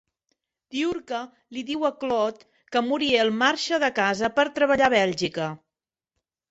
Diurka 0.75 1.19
li 1.57 1.63
diu 1.67 1.85
a 1.89 1.93
Claude 2.05 2.49
que 2.73 2.85
Muriel 2.89 3.33
marxa 3.45 3.81
de 3.85 3.95
casa 4.03 4.35
per 4.41 4.51
treballar 4.59 4.93
a 4.93 4.95
Bèlgica. 4.99 5.57